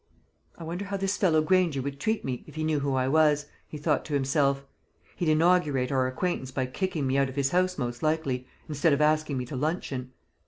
"I 0.57 0.63
wonder 0.63 0.85
how 0.85 0.97
this 0.97 1.15
fellow 1.15 1.43
Granger 1.43 1.79
would 1.79 1.99
treat 1.99 2.25
me, 2.25 2.43
if 2.47 2.55
he 2.55 2.63
knew 2.63 2.79
who 2.79 2.95
I 2.95 3.07
was?" 3.07 3.45
he 3.67 3.77
thought 3.77 4.03
to 4.05 4.15
himself. 4.15 4.63
"He'd 5.15 5.29
inaugurate 5.29 5.91
our 5.91 6.07
acquaintance 6.07 6.49
by 6.49 6.65
kicking 6.65 7.05
me 7.05 7.19
out 7.19 7.29
of 7.29 7.35
his 7.35 7.51
house 7.51 7.77
most 7.77 8.01
likely, 8.01 8.47
instead 8.67 8.93
of 8.93 9.01
asking 9.01 9.37
me 9.37 9.45
to 9.45 9.55
luncheon." 9.55 10.11